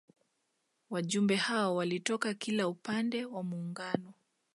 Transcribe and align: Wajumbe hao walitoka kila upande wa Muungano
Wajumbe 0.89 1.35
hao 1.35 1.75
walitoka 1.75 2.33
kila 2.33 2.67
upande 2.67 3.25
wa 3.25 3.43
Muungano 3.43 4.13